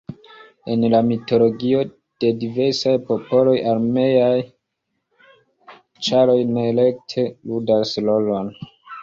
En 0.75 0.85
la 0.91 1.01
mitologio 1.09 1.83
de 2.23 2.31
diversaj 2.43 2.93
popoloj 3.09 3.53
armeaj 3.75 4.33
ĉaroj 6.09 6.39
nerekte 6.57 7.29
ludas 7.53 7.95
rolon. 8.09 8.53